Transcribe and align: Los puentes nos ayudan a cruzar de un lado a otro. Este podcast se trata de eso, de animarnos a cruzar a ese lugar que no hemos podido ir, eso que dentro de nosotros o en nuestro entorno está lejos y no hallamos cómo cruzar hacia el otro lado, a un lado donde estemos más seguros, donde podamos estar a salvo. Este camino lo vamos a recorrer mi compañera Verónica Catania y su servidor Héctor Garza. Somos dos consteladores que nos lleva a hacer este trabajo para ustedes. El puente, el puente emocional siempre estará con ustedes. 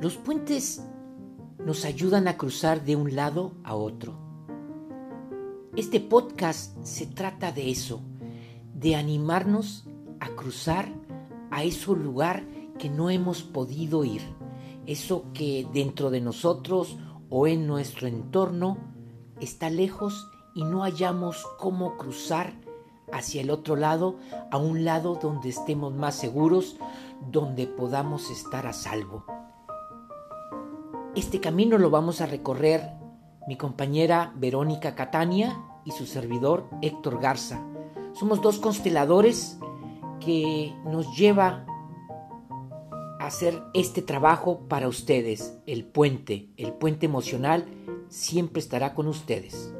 Los 0.00 0.16
puentes 0.16 0.82
nos 1.58 1.84
ayudan 1.84 2.26
a 2.26 2.38
cruzar 2.38 2.84
de 2.84 2.96
un 2.96 3.14
lado 3.14 3.52
a 3.64 3.74
otro. 3.74 4.14
Este 5.76 6.00
podcast 6.00 6.74
se 6.82 7.06
trata 7.06 7.52
de 7.52 7.70
eso, 7.70 8.00
de 8.72 8.96
animarnos 8.96 9.84
a 10.18 10.30
cruzar 10.30 10.90
a 11.50 11.64
ese 11.64 11.92
lugar 11.92 12.46
que 12.78 12.88
no 12.88 13.10
hemos 13.10 13.42
podido 13.42 14.02
ir, 14.02 14.22
eso 14.86 15.26
que 15.34 15.68
dentro 15.70 16.08
de 16.08 16.22
nosotros 16.22 16.96
o 17.28 17.46
en 17.46 17.66
nuestro 17.66 18.08
entorno 18.08 18.78
está 19.38 19.68
lejos 19.68 20.30
y 20.54 20.64
no 20.64 20.80
hallamos 20.80 21.44
cómo 21.58 21.98
cruzar 21.98 22.54
hacia 23.12 23.42
el 23.42 23.50
otro 23.50 23.76
lado, 23.76 24.16
a 24.50 24.56
un 24.56 24.82
lado 24.82 25.18
donde 25.20 25.50
estemos 25.50 25.92
más 25.94 26.14
seguros, 26.14 26.76
donde 27.30 27.66
podamos 27.66 28.30
estar 28.30 28.66
a 28.66 28.72
salvo. 28.72 29.39
Este 31.16 31.40
camino 31.40 31.76
lo 31.76 31.90
vamos 31.90 32.20
a 32.20 32.26
recorrer 32.26 32.92
mi 33.48 33.56
compañera 33.56 34.32
Verónica 34.36 34.94
Catania 34.94 35.60
y 35.84 35.90
su 35.90 36.06
servidor 36.06 36.70
Héctor 36.82 37.20
Garza. 37.20 37.66
Somos 38.12 38.40
dos 38.40 38.60
consteladores 38.60 39.58
que 40.24 40.72
nos 40.84 41.16
lleva 41.16 41.66
a 43.18 43.26
hacer 43.26 43.60
este 43.74 44.02
trabajo 44.02 44.60
para 44.68 44.86
ustedes. 44.86 45.58
El 45.66 45.84
puente, 45.84 46.50
el 46.56 46.74
puente 46.74 47.06
emocional 47.06 47.66
siempre 48.08 48.60
estará 48.60 48.94
con 48.94 49.08
ustedes. 49.08 49.74